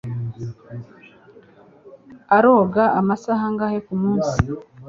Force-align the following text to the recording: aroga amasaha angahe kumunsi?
aroga 2.37 2.83
amasaha 2.99 3.43
angahe 3.49 3.79
kumunsi? 3.87 4.35